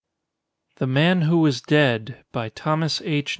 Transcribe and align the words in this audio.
The 0.77 0.87
Man 0.87 1.21
Who 1.29 1.37
Was 1.41 1.61
Dead 1.61 2.25
_By 2.33 2.51
Thomas 2.55 3.03
H. 3.05 3.29